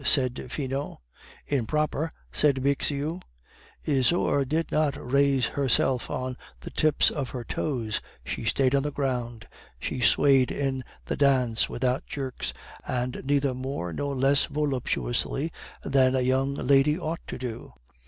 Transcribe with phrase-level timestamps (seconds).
[0.03, 0.97] said Finot.
[1.45, 3.21] "Improper!" said Bixiou.
[3.85, 8.91] "Isaure did not raise herself on the tips of her toes, she stayed on the
[8.91, 9.47] ground,
[9.79, 12.51] she swayed in the dance without jerks,
[12.87, 15.51] and neither more nor less voluptuously
[15.83, 17.71] than a young lady ought to do.